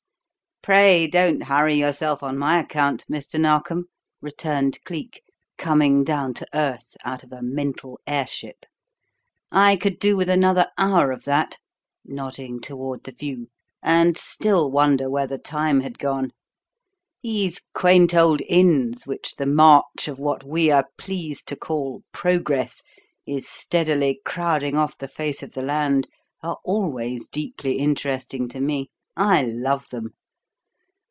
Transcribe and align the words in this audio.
"Pray, 0.63 1.07
don't 1.07 1.41
hurry 1.45 1.73
yourself 1.73 2.21
on 2.21 2.37
my 2.37 2.59
account, 2.59 3.03
Mr. 3.11 3.39
Narkom," 3.41 3.85
returned 4.21 4.77
Cleek, 4.83 5.23
"coming 5.57 6.03
down 6.03 6.35
to 6.35 6.45
earth" 6.53 6.95
out 7.03 7.23
of 7.23 7.31
a 7.31 7.41
mental 7.41 7.99
airship. 8.05 8.67
"I 9.51 9.75
could 9.75 9.97
do 9.97 10.15
with 10.15 10.29
another 10.29 10.67
hour 10.77 11.11
of 11.11 11.23
that" 11.23 11.57
nodding 12.05 12.61
toward 12.61 13.05
the 13.05 13.11
view 13.11 13.47
"and 13.81 14.15
still 14.19 14.69
wonder 14.69 15.09
where 15.09 15.25
the 15.25 15.39
time 15.39 15.81
had 15.81 15.97
gone. 15.97 16.29
These 17.23 17.61
quaint 17.73 18.13
old 18.13 18.41
inns, 18.41 19.07
which 19.07 19.33
the 19.39 19.47
march 19.47 20.07
of 20.07 20.19
what 20.19 20.43
we 20.43 20.69
are 20.69 20.85
pleased 20.95 21.47
to 21.47 21.55
call 21.55 22.03
'Progress' 22.13 22.83
is 23.25 23.49
steadily 23.49 24.21
crowding 24.25 24.77
off 24.77 24.95
the 24.95 25.07
face 25.07 25.41
of 25.41 25.53
the 25.53 25.63
land, 25.63 26.07
are 26.43 26.59
always 26.63 27.25
deeply 27.25 27.79
interesting 27.79 28.47
to 28.49 28.59
me; 28.59 28.91
I 29.17 29.41
love 29.41 29.89
them. 29.89 30.11